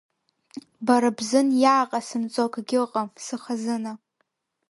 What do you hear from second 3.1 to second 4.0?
сыхазына!